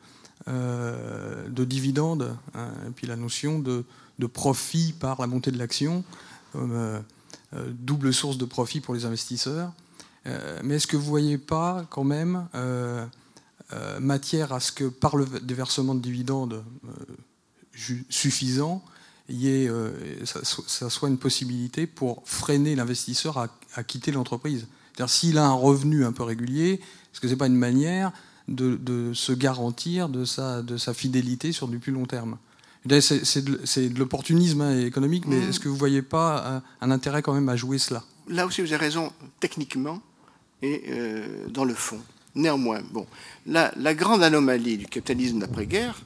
de 0.47 1.65
dividende 1.65 2.35
hein, 2.53 2.71
et 2.87 2.91
puis 2.91 3.07
la 3.07 3.15
notion 3.15 3.59
de, 3.59 3.83
de, 4.19 4.27
profit 4.27 4.93
par 4.93 5.21
la 5.21 5.27
montée 5.27 5.51
de 5.51 5.57
l'action 5.57 6.03
comme 6.51 7.03
double 7.53 8.13
source 8.13 8.37
de 8.37 8.45
profit 8.45 8.79
pour 8.79 8.93
les 8.93 9.05
investisseurs. 9.05 9.71
mais 10.63 10.75
est-ce 10.75 10.87
que 10.87 10.97
vous 10.97 11.03
ne 11.03 11.09
voyez 11.09 11.37
pas 11.37 11.85
quand 11.89 12.03
même 12.03 12.47
matière 13.99 14.53
à 14.53 14.59
ce 14.59 14.71
que 14.71 14.85
par 14.85 15.15
le 15.15 15.25
déversement 15.41 15.95
de 15.95 16.01
dividendes 16.01 16.63
suffisant, 18.09 18.83
y 19.29 19.47
ait, 19.47 19.69
ça, 20.25 20.39
ça, 20.43 20.89
soit 20.89 21.09
une 21.09 21.17
possibilité 21.17 21.87
pour 21.87 22.23
freiner 22.25 22.75
l'investisseur 22.75 23.37
à 23.37 23.47
à 23.75 23.83
quitter 23.83 24.11
l'entreprise. 24.11 24.67
S'il 25.07 25.37
a 25.37 25.45
un 25.45 25.53
revenu 25.53 26.03
un 26.03 26.11
peu 26.11 26.23
régulier, 26.23 26.73
est-ce 26.73 27.21
que 27.21 27.27
ce 27.27 27.33
n'est 27.33 27.37
pas 27.37 27.47
une 27.47 27.55
manière 27.55 28.11
de, 28.47 29.11
se 29.13 29.31
garantir 29.31 30.09
de 30.09 30.25
sa, 30.25 30.61
de 30.61 30.77
sa 30.77 30.93
fidélité 30.93 31.51
sur 31.51 31.67
du 31.67 31.79
plus 31.79 31.93
long 31.93 32.05
terme? 32.05 32.37
C'est 32.99 33.43
de, 33.43 33.99
l'opportunisme 33.99 34.61
hein, 34.61 34.79
économique, 34.81 35.25
mais 35.25 35.37
mmh. 35.37 35.49
est-ce 35.49 35.59
que 35.59 35.69
vous 35.69 35.75
ne 35.75 35.79
voyez 35.79 36.01
pas 36.01 36.61
un, 36.81 36.91
intérêt 36.91 37.21
quand 37.21 37.33
même 37.33 37.49
à 37.49 37.55
jouer 37.55 37.77
cela? 37.77 38.03
Là 38.27 38.45
aussi, 38.45 38.61
vous 38.61 38.73
avez 38.73 38.85
raison, 38.85 39.11
techniquement 39.39 40.01
et 40.61 40.83
euh, 40.89 41.47
dans 41.47 41.63
le 41.63 41.73
fond. 41.73 41.99
Néanmoins, 42.35 42.81
bon, 42.91 43.07
la, 43.45 43.73
la 43.77 43.93
grande 43.93 44.21
anomalie 44.21 44.77
du 44.77 44.85
capitalisme 44.85 45.39
d'après-guerre, 45.39 46.01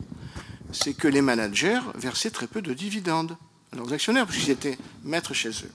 c'est 0.73 0.93
que 0.93 1.07
les 1.07 1.21
managers 1.21 1.79
versaient 1.95 2.31
très 2.31 2.47
peu 2.47 2.61
de 2.61 2.73
dividendes 2.73 3.37
à 3.71 3.75
leurs 3.75 3.93
actionnaires, 3.93 4.25
parce 4.25 4.37
qu'ils 4.37 4.51
étaient 4.51 4.77
maîtres 5.03 5.33
chez 5.33 5.49
eux. 5.49 5.71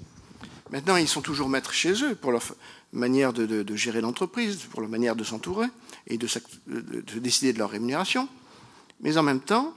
Maintenant, 0.71 0.97
ils 0.97 1.09
sont 1.09 1.23
toujours 1.23 1.49
maîtres 1.49 1.73
chez 1.73 2.05
eux 2.05 2.15
pour 2.15 2.33
leur 2.33 2.43
manière 2.93 3.33
de, 3.33 3.77
gérer 3.77 4.01
l'entreprise, 4.01 4.59
pour 4.71 4.81
leur 4.81 4.91
manière 4.91 5.17
de 5.17 5.25
s'entourer 5.25 5.67
et 6.07 6.19
de, 6.19 6.29
décider 7.19 7.53
de 7.53 7.59
leur 7.59 7.71
rémunération. 7.71 8.29
Mais 9.01 9.17
en 9.17 9.23
même 9.23 9.41
temps, 9.41 9.75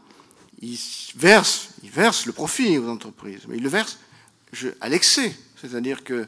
ils 0.61 0.79
versent, 1.15 1.69
ils 1.83 1.89
versent 1.89 2.25
le 2.25 2.33
profit 2.33 2.77
aux 2.77 2.89
entreprises, 2.89 3.41
mais 3.47 3.57
ils 3.57 3.63
le 3.63 3.69
versent 3.69 3.99
à 4.81 4.89
l'excès. 4.89 5.35
C'est-à-dire 5.55 6.03
que, 6.03 6.27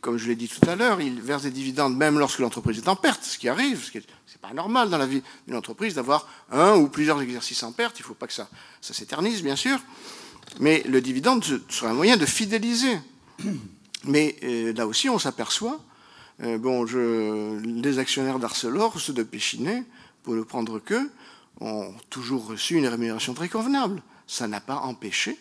comme 0.00 0.16
je 0.16 0.28
l'ai 0.28 0.36
dit 0.36 0.48
tout 0.48 0.68
à 0.68 0.76
l'heure, 0.76 1.00
ils 1.00 1.20
versent 1.20 1.42
des 1.42 1.50
dividendes 1.50 1.96
même 1.96 2.18
lorsque 2.18 2.38
l'entreprise 2.38 2.78
est 2.78 2.88
en 2.88 2.96
perte, 2.96 3.24
ce 3.24 3.38
qui 3.38 3.48
arrive. 3.48 3.82
Ce 3.84 3.98
n'est 3.98 4.04
pas 4.40 4.52
normal 4.54 4.90
dans 4.90 4.98
la 4.98 5.06
vie 5.06 5.22
d'une 5.46 5.56
entreprise 5.56 5.94
d'avoir 5.94 6.28
un 6.50 6.76
ou 6.76 6.88
plusieurs 6.88 7.20
exercices 7.20 7.62
en 7.62 7.72
perte. 7.72 7.98
Il 7.98 8.02
ne 8.02 8.06
faut 8.06 8.14
pas 8.14 8.26
que 8.26 8.32
ça, 8.32 8.48
s'éternise, 8.80 9.42
bien 9.42 9.56
sûr. 9.56 9.78
Mais 10.60 10.82
le 10.86 11.00
dividende 11.00 11.44
sera 11.68 11.90
un 11.90 11.94
moyen 11.94 12.16
de 12.16 12.26
fidéliser 12.26 12.98
mais 14.04 14.36
euh, 14.42 14.72
là 14.72 14.86
aussi, 14.86 15.08
on 15.08 15.18
s'aperçoit, 15.18 15.80
euh, 16.42 16.58
bon, 16.58 16.84
les 16.84 17.98
actionnaires 17.98 18.38
d'Arcelor, 18.38 19.00
ceux 19.00 19.12
de 19.12 19.22
Péchinet, 19.22 19.84
pour 20.22 20.34
ne 20.34 20.42
prendre 20.42 20.78
que, 20.78 21.10
ont 21.60 21.94
toujours 22.10 22.46
reçu 22.46 22.76
une 22.76 22.86
rémunération 22.86 23.34
très 23.34 23.48
convenable. 23.48 24.02
Ça 24.26 24.48
n'a 24.48 24.60
pas 24.60 24.76
empêché 24.76 25.38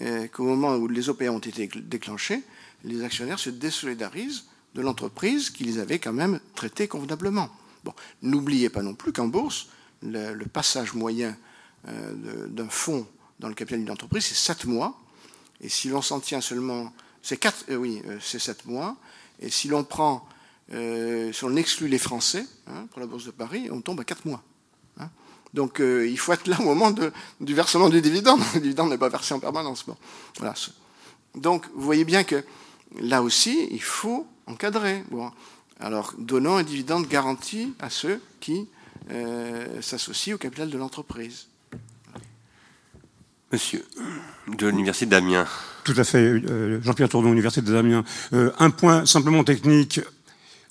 euh, 0.00 0.26
qu'au 0.28 0.44
moment 0.44 0.76
où 0.76 0.88
les 0.88 1.08
OPA 1.08 1.30
ont 1.30 1.38
été 1.38 1.68
déclenchés, 1.76 2.42
les 2.84 3.02
actionnaires 3.04 3.38
se 3.38 3.50
désolidarisent 3.50 4.44
de 4.74 4.80
l'entreprise 4.80 5.50
qui 5.50 5.64
les 5.64 5.78
avait 5.78 5.98
quand 5.98 6.12
même 6.12 6.40
traités 6.54 6.88
convenablement. 6.88 7.48
Bon, 7.84 7.92
n'oubliez 8.22 8.70
pas 8.70 8.82
non 8.82 8.94
plus 8.94 9.12
qu'en 9.12 9.28
bourse, 9.28 9.68
le, 10.02 10.44
passage 10.44 10.94
moyen 10.94 11.36
d'un 11.84 12.68
fonds 12.68 13.06
dans 13.38 13.48
le 13.48 13.54
capital 13.54 13.80
d'une 13.80 13.90
entreprise, 13.90 14.24
c'est 14.24 14.34
7 14.34 14.64
mois. 14.64 14.98
Et 15.60 15.68
si 15.68 15.88
l'on 15.88 16.02
s'en 16.02 16.20
tient 16.20 16.40
seulement 16.40 16.92
c'est 17.22 17.70
euh, 17.70 17.76
oui, 17.76 18.02
euh, 18.06 18.18
c'est 18.20 18.40
sept 18.40 18.66
mois. 18.66 18.96
Et 19.40 19.48
si 19.48 19.68
l'on 19.68 19.84
prend, 19.84 20.26
euh, 20.74 21.32
si 21.32 21.44
on 21.44 21.56
exclut 21.56 21.88
les 21.88 21.98
Français 21.98 22.44
hein, 22.66 22.86
pour 22.90 23.00
la 23.00 23.06
Bourse 23.06 23.24
de 23.24 23.30
Paris, 23.30 23.68
on 23.70 23.80
tombe 23.80 24.00
à 24.00 24.04
quatre 24.04 24.26
mois. 24.26 24.42
Hein. 24.98 25.08
Donc 25.54 25.80
il 25.80 26.18
faut 26.18 26.32
être 26.32 26.46
là 26.46 26.58
au 26.60 26.64
moment 26.64 26.92
du 27.40 27.54
versement 27.54 27.88
du 27.88 28.00
dividende. 28.02 28.40
Le 28.54 28.60
dividende 28.60 28.90
n'est 28.90 28.98
pas 28.98 29.08
versé 29.08 29.34
en 29.34 29.40
permanence. 29.40 29.84
Bon, 29.86 29.96
voilà. 30.38 30.54
Donc 31.34 31.66
vous 31.74 31.82
voyez 31.82 32.04
bien 32.04 32.24
que 32.24 32.44
là 33.00 33.22
aussi, 33.22 33.68
il 33.70 33.82
faut 33.82 34.26
encadrer. 34.46 35.04
Bon. 35.10 35.30
Alors 35.80 36.14
donnons 36.18 36.56
un 36.56 36.62
dividende 36.62 37.08
garanti 37.08 37.74
à 37.80 37.90
ceux 37.90 38.20
qui 38.40 38.68
s'associent 39.80 40.36
au 40.36 40.38
capital 40.38 40.70
de 40.70 40.78
l'entreprise. 40.78 41.48
Monsieur, 43.52 43.84
de 44.48 44.66
l'Université 44.66 45.04
d'Amiens. 45.04 45.46
Tout 45.84 45.92
à 45.98 46.04
fait, 46.04 46.22
euh, 46.22 46.80
Jean-Pierre 46.80 47.10
Tourdon, 47.10 47.32
Université 47.32 47.70
d'Amiens. 47.70 48.02
Euh, 48.32 48.50
un 48.58 48.70
point 48.70 49.04
simplement 49.04 49.44
technique. 49.44 50.00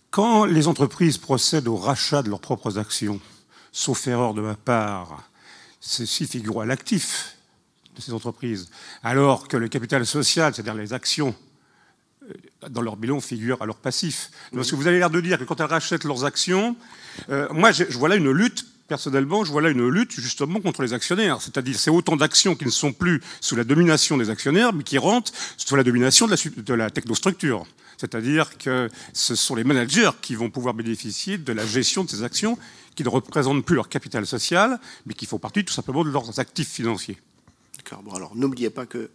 Quand 0.10 0.46
les 0.46 0.68
entreprises 0.68 1.20
procèdent 1.20 1.68
au 1.68 1.76
rachat 1.76 2.24
de 2.24 2.30
leurs 2.30 2.40
propres 2.40 2.80
actions, 2.80 3.20
sauf 3.72 4.08
erreur 4.08 4.34
de 4.34 4.42
ma 4.42 4.56
part, 4.56 5.30
ceci 5.80 6.26
figure 6.26 6.62
à 6.62 6.66
l'actif 6.66 7.36
de 7.96 8.02
ces 8.02 8.14
entreprises, 8.14 8.72
alors 9.04 9.48
que 9.48 9.58
le 9.58 9.68
capital 9.68 10.04
social, 10.06 10.54
c'est-à-dire 10.54 10.74
les 10.74 10.94
actions 10.94 11.30
euh, 11.30 11.51
dans 12.70 12.82
leur 12.82 12.98
bilan 12.98 13.20
figure 13.20 13.62
à 13.62 13.66
leur 13.66 13.78
passif. 13.78 14.30
Parce 14.54 14.70
que 14.70 14.76
vous 14.76 14.88
avez 14.88 15.00
l'air 15.00 15.10
de 15.10 15.22
dire 15.22 15.40
que 15.40 15.44
quand 15.44 15.60
elles 15.60 15.66
rachètent 15.66 16.04
leurs 16.04 16.26
actions, 16.26 16.76
moi 17.52 17.72
je 17.72 17.98
vois 17.98 18.10
là 18.10 18.16
une 18.16 18.32
lutte 18.32 18.66
personnellement, 18.92 19.46
je 19.46 19.52
vois 19.54 19.62
là 19.62 19.70
une 19.70 19.88
lutte 19.88 20.12
justement 20.12 20.60
contre 20.60 20.82
les 20.82 20.92
actionnaires. 20.92 21.42
C'est-à-dire, 21.42 21.80
c'est 21.80 21.90
autant 21.90 22.18
d'actions 22.18 22.56
qui 22.56 22.66
ne 22.66 22.70
sont 22.70 22.92
plus 22.92 23.22
sous 23.40 23.56
la 23.56 23.64
domination 23.64 24.18
des 24.18 24.30
actionnaires, 24.30 24.74
mais 24.74 24.84
qui 24.84 24.98
rentrent 24.98 25.32
sous 25.56 25.78
la 25.78 25.84
domination 25.84 26.28
de 26.28 26.32
la, 26.32 26.62
de 26.62 26.74
la 26.74 26.90
technostructure. 26.90 27.66
C'est-à-dire 27.98 28.58
que 28.58 28.90
ce 29.14 29.36
sont 29.36 29.56
les 29.56 29.64
managers 29.64 30.10
qui 30.22 30.36
vont 30.36 30.50
pouvoir 30.50 30.74
bénéficier 30.74 31.38
de 31.38 31.54
la 31.54 31.66
gestion 31.66 32.04
de 32.04 32.10
ces 32.10 32.24
actions 32.24 32.58
qui 32.96 33.04
ne 33.04 33.10
représentent 33.10 33.64
plus 33.64 33.76
leur 33.76 33.88
capital 33.88 34.26
social, 34.26 34.78
mais 35.06 35.14
qui 35.14 35.26
font 35.26 35.40
partie 35.40 35.64
tout 35.64 35.74
simplement 35.74 36.04
de 36.04 36.10
leurs 36.10 36.40
actifs 36.42 36.70
financiers. 36.70 37.18
D'accord. 37.78 38.04
Bon, 38.04 38.12
alors 38.12 38.36
n'oubliez 38.36 38.70
pas 38.70 38.86
que 38.86 39.10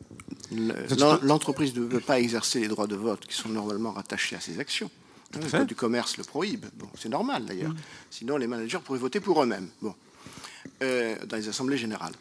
l'entreprise 1.23 1.75
ne 1.75 1.87
peut 1.87 2.01
pas 2.01 2.21
exercer 2.21 2.61
les 2.61 2.69
droits 2.69 2.87
de 2.87 2.97
vote 2.97 3.27
qui 3.27 3.35
sont 3.35 3.49
normalement 3.49 3.93
rattachés 3.93 4.37
à 4.37 4.41
ses 4.41 4.59
actions. 4.59 4.91
Le 5.35 5.51
code 5.51 5.67
du 5.67 5.75
commerce 5.75 6.17
le 6.17 6.25
prohibe. 6.25 6.67
Bon, 6.75 6.89
c'est 6.99 7.09
normal 7.09 7.45
d'ailleurs. 7.45 7.73
Mm. 7.73 7.77
Sinon, 8.11 8.37
les 8.37 8.47
managers 8.47 8.79
pourraient 8.79 8.99
voter 8.99 9.21
pour 9.21 9.43
eux-mêmes. 9.43 9.69
Bon, 9.83 9.95
euh, 10.83 11.17
dans 11.27 11.37
les 11.37 11.49
assemblées 11.49 11.79
générales. 11.79 12.15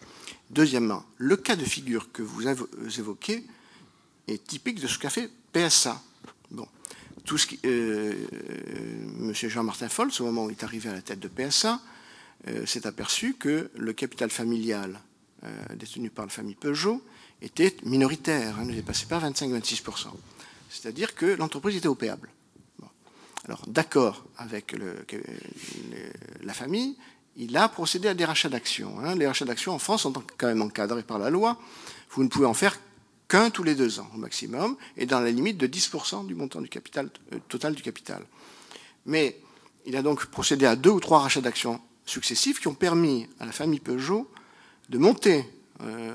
Deuxièmement, 0.50 1.04
le 1.18 1.36
cas 1.38 1.56
de 1.56 1.66
figure 1.66 2.12
que 2.12 2.22
vous 2.22 2.48
évoquez 3.00 3.44
est 4.28 4.46
typique 4.46 4.80
de 4.80 4.88
ce 4.88 4.98
qu'a 4.98 5.10
fait 5.10 5.30
PSA. 5.54 6.02
Bon, 6.52 6.68
tout 7.26 7.38
ce 7.38 7.48
qui, 7.48 7.60
euh, 7.66 8.14
euh, 8.14 8.16
Monsieur 9.18 9.50
Jean-Martin 9.50 9.90
Fols, 9.90 10.12
au 10.20 10.24
moment 10.24 10.46
où 10.46 10.50
il 10.50 10.54
est 10.54 10.64
arrivé 10.64 10.90
à 10.90 10.94
la 10.94 11.02
tête 11.02 11.20
de 11.20 11.28
PSA, 11.28 11.80
s'est 12.66 12.86
aperçu 12.86 13.34
que 13.34 13.72
le 13.76 13.92
capital 13.92 14.30
familial 14.30 15.00
détenu 15.74 16.12
par 16.12 16.26
la 16.26 16.32
famille 16.32 16.54
Peugeot 16.54 17.02
était 17.42 17.76
minoritaire, 17.84 18.60
hein, 18.60 18.66
ne 18.66 18.74
dépassait 18.74 19.06
pas 19.06 19.20
25-26%. 19.20 20.08
C'est-à-dire 20.70 21.16
que 21.16 21.26
l'entreprise 21.26 21.78
était 21.78 21.88
opéable. 21.88 22.30
Alors, 23.46 23.62
d'accord 23.68 24.26
avec 24.38 24.76
la 26.42 26.54
famille, 26.54 26.98
il 27.38 27.56
a 27.58 27.70
procédé 27.70 28.08
à 28.08 28.14
des 28.14 28.26
rachats 28.26 28.50
d'actions. 28.50 29.00
Hein. 29.00 29.16
Les 29.16 29.28
rachats 29.28 29.46
d'actions 29.46 29.74
en 29.74 29.80
France 29.80 30.02
sont 30.02 30.14
quand 30.38 30.48
même 30.48 30.62
encadrés 30.62 31.04
par 31.04 31.20
la 31.20 31.30
loi. 31.30 31.60
Vous 32.12 32.24
ne 32.24 32.30
pouvez 32.30 32.46
en 32.46 32.54
faire 32.54 32.80
qu'un 33.28 33.50
tous 33.50 33.64
les 33.64 33.76
deux 33.76 34.00
ans 34.00 34.10
au 34.14 34.18
maximum, 34.18 34.78
et 34.98 35.06
dans 35.06 35.20
la 35.20 35.32
limite 35.32 35.58
de 35.58 35.68
10% 35.68 36.28
du 36.28 36.36
montant 36.36 36.62
du 36.62 36.70
capital, 36.70 37.10
euh, 37.34 37.40
total 37.48 37.74
du 37.76 37.82
capital. 37.82 38.24
Mais 39.06 39.40
il 39.86 39.96
a 39.96 40.02
donc 40.02 40.26
procédé 40.28 40.66
à 40.66 40.76
deux 40.76 40.92
ou 40.92 41.00
trois 41.00 41.20
rachats 41.20 41.42
d'actions 41.42 41.80
successifs 42.06 42.60
qui 42.60 42.68
ont 42.68 42.76
permis 42.76 43.28
à 43.40 43.46
la 43.46 43.52
famille 43.52 43.80
Peugeot 43.80 44.30
de 44.90 44.98
monter 44.98 45.46
euh, 45.82 46.14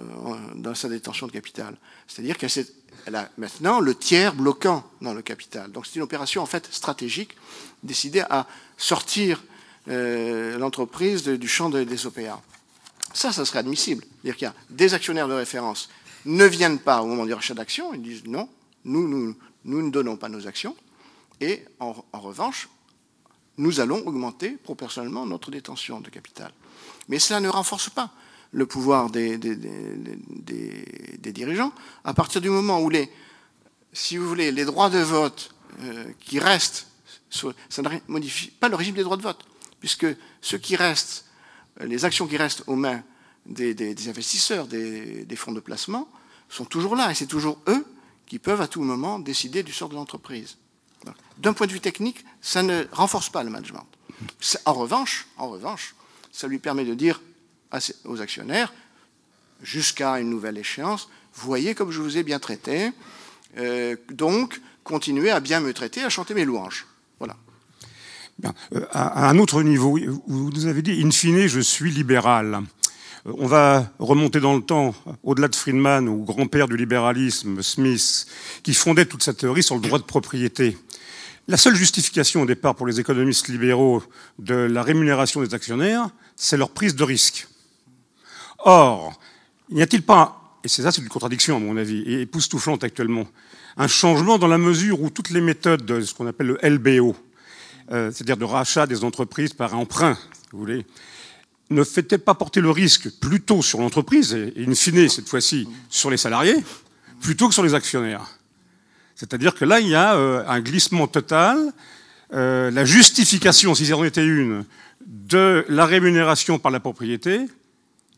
dans 0.55 0.75
sa 0.75 0.89
détention 0.89 1.27
de 1.27 1.33
capital. 1.33 1.77
C'est-à-dire 2.09 2.39
qu'elle 2.39 3.15
a 3.15 3.29
maintenant 3.39 3.81
le 3.81 3.95
tiers 3.95 4.35
bloquant 4.35 4.85
dans 5.01 5.15
le 5.15 5.23
capital. 5.23 5.71
Donc 5.71 5.87
c'est 5.87 5.97
une 5.97 6.03
opération 6.03 6.43
en 6.43 6.47
fait 6.47 6.69
stratégique 6.73 7.37
décidée 7.83 8.25
à 8.31 8.47
sortir 8.77 9.43
euh, 9.89 10.59
l'entreprise 10.59 11.25
du 11.25 11.49
champ 11.49 11.71
des 11.71 12.07
OPA. 12.07 12.41
Ça, 13.13 13.33
ça 13.33 13.45
serait 13.45 13.59
admissible. 13.59 14.05
C'est-à-dire 14.05 14.37
qu'il 14.37 14.47
y 14.47 14.49
a 14.49 14.55
des 14.71 14.95
actionnaires 14.95 15.29
de 15.29 15.35
référence 15.35 15.89
ne 16.25 16.45
viennent 16.45 16.79
pas 16.79 17.03
au 17.03 17.07
moment 17.07 17.27
du 17.27 17.35
rachat 17.35 17.55
d'actions, 17.55 17.95
ils 17.95 18.03
disent 18.03 18.25
non, 18.27 18.49
nous, 18.85 19.09
nous, 19.09 19.37
nous 19.65 19.83
ne 19.83 19.91
donnons 19.91 20.17
pas 20.17 20.29
nos 20.29 20.47
actions, 20.47 20.77
et 21.41 21.65
en, 21.79 21.95
revanche, 22.13 22.69
nous 23.57 23.81
allons 23.81 24.07
augmenter 24.07 24.51
proportionnellement 24.51 25.27
notre 25.27 25.51
détention 25.51 26.01
de 26.01 26.11
capital. 26.11 26.53
Mais 27.09 27.19
cela 27.19 27.41
ne 27.41 27.49
renforce 27.49 27.89
pas 27.91 28.11
le 28.53 28.67
pouvoir 28.67 29.11
des, 29.11 29.39
dirigeants 31.19 31.73
à 32.05 32.15
partir 32.15 32.41
du 32.41 32.51
moment 32.51 32.81
où 32.81 32.91
les, 32.91 33.11
si 33.93 34.17
vous 34.17 34.27
voulez, 34.29 34.51
les 34.53 34.65
droits 34.65 34.91
de 34.91 34.99
vote 34.99 35.55
euh, 35.83 36.05
qui 36.21 36.39
restent, 36.39 36.89
ça 37.31 37.83
ne 37.83 37.89
modifie 38.09 38.51
pas 38.51 38.69
le 38.69 38.77
régime 38.77 38.95
des 38.95 39.05
droits 39.05 39.17
de 39.17 39.23
vote, 39.23 39.45
puisque 39.79 40.07
ce 40.41 40.57
qui 40.57 40.77
reste, 40.77 41.27
les 41.81 42.05
actions 42.05 42.27
qui 42.27 42.37
restent 42.37 42.65
aux 42.67 42.77
mains 42.77 43.03
des, 43.47 44.09
investisseurs, 44.09 44.67
des, 44.67 45.37
fonds 45.37 45.53
de 45.53 45.61
placement, 45.61 46.09
sont 46.49 46.65
toujours 46.65 46.97
là, 46.97 47.11
et 47.11 47.15
c'est 47.15 47.27
toujours 47.27 47.59
eux 47.69 47.87
qui 48.27 48.39
peuvent 48.39 48.61
à 48.61 48.69
tout 48.69 48.83
moment 48.83 49.19
décider 49.19 49.63
du 49.63 49.73
sort 49.73 49.89
de 49.89 49.95
l'entreprise. 49.95 50.57
D'un 51.39 51.53
point 51.53 51.67
de 51.67 51.73
vue 51.73 51.81
technique, 51.81 52.25
ça 52.41 52.63
ne 52.63 52.85
renforce 52.93 53.31
pas 53.31 53.43
le 53.43 53.51
management. 53.51 53.87
En 54.67 54.75
revanche, 54.75 55.27
en 55.39 55.49
revanche, 55.49 55.95
ça 56.33 56.47
lui 56.47 56.59
permet 56.59 56.85
de 56.85 56.95
dire 56.95 57.21
aux 58.05 58.21
actionnaires, 58.21 58.73
jusqu'à 59.63 60.21
une 60.21 60.31
nouvelle 60.31 60.59
échéance, 60.59 61.09
voyez 61.35 61.75
comme 61.75 61.91
je 61.91 62.01
vous 62.01 62.19
ai 62.19 62.23
bien 62.23 62.39
traité, 62.39 62.93
euh, 63.59 63.97
donc 64.11 64.61
continuez 64.85 65.31
à 65.31 65.41
bien 65.41 65.61
me 65.61 65.73
traiter, 65.73 66.03
à 66.03 66.09
chanter 66.09 66.35
mes 66.35 66.45
louanges. 66.45 66.87
Voilà. 67.19 67.37
Euh, 68.75 68.81
à, 68.93 69.29
un 69.29 69.39
autre 69.39 69.63
niveau, 69.63 69.99
vous 70.27 70.51
nous 70.51 70.67
avez 70.67 70.83
dit, 70.83 71.03
in 71.05 71.11
fine, 71.11 71.47
je 71.47 71.61
suis 71.61 71.91
libéral. 71.91 72.61
On 73.27 73.47
va 73.47 73.93
remonter 73.99 74.41
dans 74.41 74.57
le 74.57 74.63
temps, 74.63 74.95
au-delà 75.23 75.49
de 75.49 75.55
Friedman, 75.55 76.09
au 76.09 76.25
grand-père 76.25 76.69
du 76.69 76.77
libéralisme, 76.77 77.63
Smith, 77.63 78.27
qui 78.63 78.73
fondait 78.73 79.05
toute 79.05 79.23
sa 79.23 79.35
théorie 79.35 79.63
sur 79.63 79.75
le 79.75 79.83
droit 79.83 79.99
de 79.99 80.05
propriété. 80.05 80.79
La 81.47 81.59
seule 81.59 81.75
justification 81.75 82.43
au 82.43 82.47
départ 82.47 82.75
pour 82.77 82.87
les 82.87 82.99
économistes 82.99 83.49
libéraux 83.49 84.03
de 84.39 84.55
la 84.55 84.83
rémunération 84.83 85.43
des 85.43 85.53
actionnaires, 85.53 86.09
c'est 86.37 86.57
leur 86.57 86.71
prise 86.71 86.95
de 86.95 87.05
risque. 87.05 87.47
Or, 88.65 89.19
n'y 89.71 89.83
a-t-il 89.83 90.03
pas, 90.03 90.59
et 90.65 90.69
c'est 90.69 90.83
ça, 90.83 90.93
c'est 90.93 91.01
une 91.01 91.09
contradiction 91.09 91.57
à 91.57 91.61
mon 91.61 91.77
avis, 91.77 92.03
et 92.03 92.23
époustouflante 92.23 92.85
actuellement, 92.85 93.27
un 93.77 93.89
changement 93.89 94.39
dans 94.39 94.49
la 94.49 94.59
mesure 94.59 95.01
où 95.01 95.11
toutes 95.11 95.31
les 95.31 95.41
méthodes 95.41 95.85
de 95.85 96.01
ce 96.03 96.15
qu'on 96.15 96.27
appelle 96.27 96.49
le 96.49 96.59
LBO, 96.63 97.17
euh, 97.93 98.11
c'est-à-dire 98.13 98.37
de 98.37 98.45
rachat 98.45 98.87
des 98.87 99.05
entreprises 99.05 99.55
par 99.55 99.75
emprunt, 99.75 100.19
vous 100.53 100.59
voulez, 100.59 100.85
ne 101.71 101.85
fait 101.85 102.19
pas 102.19 102.35
porter 102.35 102.61
le 102.61 102.71
risque 102.71 103.09
plutôt 103.21 103.63
sur 103.63 103.81
l'entreprise, 103.81 104.35
et 104.35 104.53
in 104.67 104.75
fine, 104.75 105.09
cette 105.09 105.29
fois-ci, 105.29 105.69
sur 105.89 106.11
les 106.11 106.17
salariés, 106.17 106.57
plutôt 107.21 107.49
que 107.49 107.55
sur 107.55 107.63
les 107.63 107.75
actionnaires 107.75 108.39
C'est-à-dire 109.15 109.55
que 109.55 109.65
là, 109.65 109.81
il 109.81 109.89
y 109.89 109.95
a 109.95 110.17
euh, 110.17 110.45
un 110.47 110.61
glissement 110.61 111.07
total. 111.07 111.73
Euh, 112.33 112.71
la 112.71 112.85
justification, 112.85 113.75
si 113.75 113.93
en 113.93 114.05
était 114.05 114.25
une, 114.25 114.65
de 115.07 115.65
la 115.69 115.87
rémunération 115.87 116.59
par 116.59 116.71
la 116.71 116.81
propriété 116.81 117.47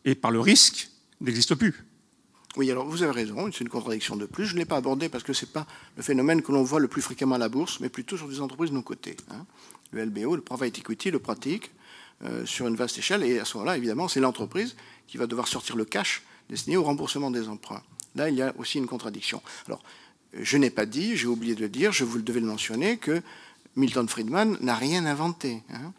et 0.05 0.15
par 0.15 0.31
le 0.31 0.39
risque 0.39 0.89
n'existe 1.21 1.55
plus. 1.55 1.85
Oui, 2.55 2.69
alors 2.69 2.85
vous 2.85 3.01
avez 3.01 3.11
raison, 3.11 3.51
c'est 3.51 3.61
une 3.61 3.69
contradiction 3.69 4.15
de 4.15 4.25
plus. 4.25 4.45
Je 4.45 4.53
ne 4.53 4.59
l'ai 4.59 4.65
pas 4.65 4.77
abordé 4.77 5.09
parce 5.09 5.23
que 5.23 5.33
ce 5.33 5.45
n'est 5.45 5.51
pas 5.51 5.65
le 5.97 6.03
phénomène 6.03 6.41
que 6.41 6.51
l'on 6.51 6.63
voit 6.63 6.79
le 6.79 6.87
plus 6.87 7.01
fréquemment 7.01 7.35
à 7.35 7.39
la 7.39 7.49
bourse, 7.49 7.79
mais 7.79 7.89
plutôt 7.89 8.15
sur 8.15 8.27
des 8.27 8.41
entreprises 8.41 8.71
non 8.71 8.83
cotées. 8.83 9.17
Hein. 9.31 9.45
Le 9.91 10.05
LBO, 10.05 10.35
le 10.35 10.41
Private 10.41 10.77
Equity, 10.77 11.11
le 11.11 11.19
pratique. 11.19 11.71
Euh, 12.25 12.45
sur 12.45 12.67
une 12.67 12.75
vaste 12.75 12.97
échelle. 12.97 13.21
Et 13.23 13.39
à 13.39 13.43
ce 13.43 13.57
moment-là, 13.57 13.75
évidemment, 13.75 14.07
c'est 14.07 14.21
l'entreprise 14.21 14.77
qui 15.07 15.17
va 15.17 15.27
devoir 15.27 15.49
sortir 15.49 15.75
le 15.75 15.83
cash 15.83 16.23
destiné 16.49 16.77
au 16.77 16.83
remboursement 16.83 17.31
des 17.31 17.49
emprunts. 17.49 17.83
Là, 18.15 18.29
il 18.29 18.35
y 18.35 18.41
a 18.41 18.53
aussi 18.57 18.77
une 18.77 18.85
contradiction. 18.85 19.41
Alors, 19.67 19.83
je 20.31 20.57
n'ai 20.57 20.69
pas 20.69 20.85
dit, 20.85 21.17
j'ai 21.17 21.27
oublié 21.27 21.53
de 21.53 21.59
le 21.59 21.67
dire, 21.67 21.91
je 21.91 22.05
vous 22.05 22.21
devais 22.21 22.39
le 22.39 22.45
mentionner, 22.45 22.95
que 22.95 23.21
Milton 23.75 24.07
Friedman 24.07 24.57
n'a 24.61 24.75
rien 24.75 25.05
inventé. 25.05 25.63
Hein. 25.73 25.91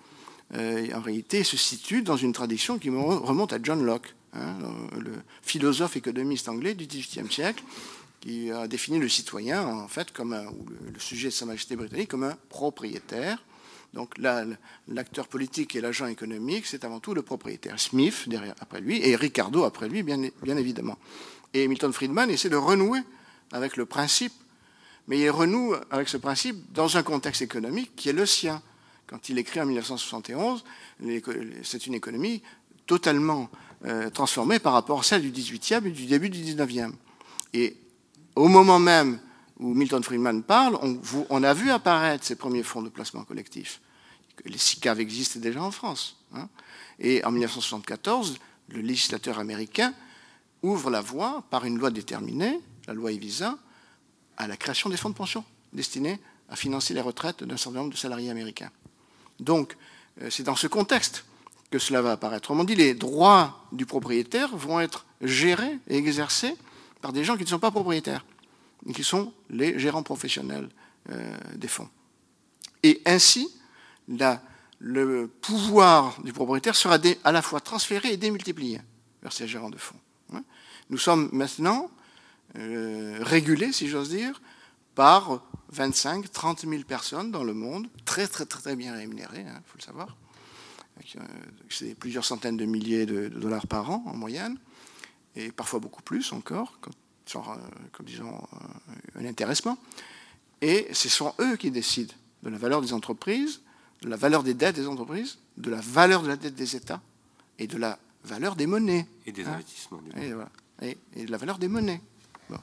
Euh, 0.54 0.88
en 0.94 1.00
réalité, 1.00 1.44
se 1.44 1.56
situe 1.56 2.02
dans 2.02 2.16
une 2.16 2.32
tradition 2.32 2.78
qui 2.78 2.90
remonte 2.90 3.52
à 3.52 3.58
John 3.62 3.84
Locke, 3.84 4.14
hein, 4.34 4.56
le 4.98 5.12
philosophe 5.42 5.96
économiste 5.96 6.48
anglais 6.48 6.74
du 6.74 6.86
XVIIIe 6.86 7.30
siècle, 7.30 7.62
qui 8.20 8.50
a 8.50 8.68
défini 8.68 8.98
le 8.98 9.08
citoyen, 9.08 9.66
en 9.66 9.88
fait, 9.88 10.12
comme 10.12 10.32
ou 10.32 10.66
le 10.92 10.98
sujet 10.98 11.28
de 11.28 11.32
Sa 11.34 11.46
Majesté 11.46 11.76
britannique, 11.76 12.08
comme 12.08 12.24
un 12.24 12.36
propriétaire 12.48 13.42
donc 13.94 14.18
l'acteur 14.88 15.28
politique 15.28 15.76
et 15.76 15.80
l'agent 15.80 16.06
économique, 16.06 16.66
c'est 16.66 16.84
avant 16.84 16.98
tout 16.98 17.14
le 17.14 17.22
propriétaire. 17.22 17.78
Smith, 17.78 18.24
derrière, 18.28 18.54
après 18.60 18.80
lui, 18.80 19.00
et 19.08 19.14
Ricardo, 19.14 19.62
après 19.62 19.88
lui, 19.88 20.02
bien 20.02 20.56
évidemment. 20.56 20.98
Et 21.54 21.68
Milton 21.68 21.92
Friedman 21.92 22.28
essaie 22.28 22.48
de 22.48 22.56
renouer 22.56 22.98
avec 23.52 23.76
le 23.76 23.86
principe, 23.86 24.32
mais 25.06 25.20
il 25.20 25.30
renoue 25.30 25.74
avec 25.90 26.08
ce 26.08 26.16
principe 26.16 26.56
dans 26.72 26.96
un 26.96 27.04
contexte 27.04 27.42
économique 27.42 27.94
qui 27.94 28.08
est 28.08 28.12
le 28.12 28.26
sien. 28.26 28.60
Quand 29.06 29.28
il 29.28 29.38
écrit 29.38 29.60
en 29.60 29.66
1971, 29.66 30.64
c'est 31.62 31.86
une 31.86 31.94
économie 31.94 32.42
totalement 32.86 33.50
euh, 33.84 34.10
transformée 34.10 34.58
par 34.58 34.72
rapport 34.72 35.00
à 35.00 35.02
celle 35.02 35.22
du 35.22 35.30
18e 35.30 35.86
et 35.86 35.90
du 35.90 36.06
début 36.06 36.30
du 36.30 36.40
19e. 36.42 36.92
Et 37.52 37.76
au 38.34 38.48
moment 38.48 38.78
même 38.78 39.18
où 39.58 39.74
Milton 39.74 40.02
Friedman 40.02 40.42
parle, 40.42 40.78
on, 41.30 41.42
a 41.42 41.54
vu 41.54 41.70
apparaître 41.70 42.24
ces 42.24 42.34
premiers 42.34 42.62
fonds 42.62 42.82
de 42.82 42.88
placement 42.88 43.24
collectif 43.24 43.80
les 44.44 44.58
SICAV 44.58 45.00
existent 45.00 45.40
déjà 45.40 45.62
en 45.62 45.70
France. 45.70 46.16
Hein. 46.34 46.48
Et 46.98 47.24
en 47.24 47.30
1974, 47.30 48.38
le 48.68 48.80
législateur 48.80 49.38
américain 49.38 49.94
ouvre 50.62 50.90
la 50.90 51.00
voie, 51.00 51.44
par 51.50 51.64
une 51.64 51.78
loi 51.78 51.90
déterminée, 51.90 52.60
la 52.86 52.94
loi 52.94 53.12
Evisa, 53.12 53.58
à 54.36 54.46
la 54.46 54.56
création 54.56 54.90
des 54.90 54.96
fonds 54.96 55.10
de 55.10 55.14
pension 55.14 55.44
destinés 55.72 56.18
à 56.48 56.56
financer 56.56 56.94
les 56.94 57.00
retraites 57.00 57.44
d'un 57.44 57.56
certain 57.56 57.80
nombre 57.80 57.92
de 57.92 57.96
salariés 57.96 58.30
américains. 58.30 58.70
Donc, 59.40 59.76
euh, 60.22 60.30
c'est 60.30 60.42
dans 60.42 60.56
ce 60.56 60.66
contexte 60.66 61.24
que 61.70 61.78
cela 61.78 62.02
va 62.02 62.12
apparaître. 62.12 62.50
Autrement 62.50 62.64
dit, 62.64 62.74
les 62.74 62.94
droits 62.94 63.66
du 63.72 63.86
propriétaire 63.86 64.56
vont 64.56 64.80
être 64.80 65.06
gérés 65.20 65.78
et 65.88 65.96
exercés 65.96 66.56
par 67.00 67.12
des 67.12 67.24
gens 67.24 67.36
qui 67.36 67.44
ne 67.44 67.48
sont 67.48 67.58
pas 67.58 67.70
propriétaires, 67.70 68.24
qui 68.94 69.04
sont 69.04 69.32
les 69.50 69.78
gérants 69.78 70.02
professionnels 70.02 70.68
euh, 71.10 71.36
des 71.56 71.68
fonds. 71.68 71.88
Et 72.82 73.02
ainsi, 73.06 73.48
le 74.78 75.26
pouvoir 75.26 76.20
du 76.22 76.32
propriétaire 76.32 76.76
sera 76.76 76.98
à 77.24 77.32
la 77.32 77.42
fois 77.42 77.60
transféré 77.60 78.12
et 78.12 78.16
démultiplié 78.16 78.80
vers 79.22 79.32
ces 79.32 79.48
gérants 79.48 79.70
de 79.70 79.78
fonds. 79.78 79.98
Hein. 80.32 80.44
Nous 80.90 80.98
sommes 80.98 81.28
maintenant 81.32 81.90
euh, 82.56 83.18
régulés, 83.20 83.72
si 83.72 83.88
j'ose 83.88 84.10
dire, 84.10 84.40
par 84.94 85.42
25, 85.70 86.30
30 86.30 86.60
000 86.68 86.82
personnes 86.82 87.30
dans 87.30 87.44
le 87.44 87.54
monde, 87.54 87.88
très 88.04 88.28
très 88.28 88.46
très, 88.46 88.60
très 88.60 88.76
bien 88.76 88.94
rémunérées, 88.94 89.40
il 89.40 89.48
hein, 89.48 89.62
faut 89.66 89.78
le 89.78 89.82
savoir. 89.82 90.16
Euh, 91.16 91.20
c'est 91.68 91.94
plusieurs 91.94 92.24
centaines 92.24 92.56
de 92.56 92.64
milliers 92.64 93.06
de, 93.06 93.28
dollars 93.28 93.66
par 93.66 93.90
an 93.90 94.04
en 94.06 94.14
moyenne, 94.14 94.58
et 95.34 95.50
parfois 95.50 95.80
beaucoup 95.80 96.02
plus 96.02 96.32
encore, 96.32 96.78
comme, 96.80 96.92
euh, 97.36 97.56
comme 97.92 98.06
disons 98.06 98.40
un 99.16 99.24
intéressement. 99.24 99.78
Et 100.60 100.88
ce 100.92 101.08
sont 101.08 101.34
eux 101.40 101.56
qui 101.56 101.70
décident 101.70 102.14
de 102.42 102.50
la 102.50 102.58
valeur 102.58 102.80
des 102.80 102.92
entreprises, 102.92 103.60
de 104.02 104.08
la 104.08 104.16
valeur 104.16 104.42
des 104.42 104.54
dettes 104.54 104.76
des 104.76 104.86
entreprises, 104.86 105.38
de 105.56 105.70
la 105.70 105.80
valeur 105.80 106.22
de 106.22 106.28
la 106.28 106.36
dette 106.36 106.54
des 106.54 106.76
États 106.76 107.00
et 107.58 107.66
de 107.66 107.76
la 107.76 107.98
valeur 108.24 108.56
des 108.56 108.66
monnaies. 108.66 109.06
Et 109.26 109.32
des 109.32 109.44
hein. 109.44 109.54
investissements. 109.54 110.00
et, 110.82 110.96
et, 111.14 111.24
de 111.24 111.30
la 111.30 111.38
valeur 111.38 111.58
des 111.58 111.68
monnaies. 111.68 112.00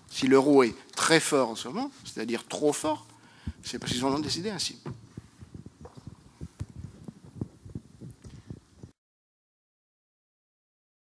Si 0.10 0.28
l'euro 0.28 0.64
est 0.64 0.76
très 0.96 1.20
fort 1.20 1.50
en 1.50 1.56
ce 1.56 1.68
moment, 1.68 1.92
c'est-à-dire 2.04 2.46
trop 2.48 2.74
fort, 2.74 3.06
c'est 3.64 3.80
parce 3.80 3.92
qu'ils 3.92 4.06
en 4.06 4.14
ont 4.14 4.20
décidé 4.20 4.50
ainsi. 4.50 4.80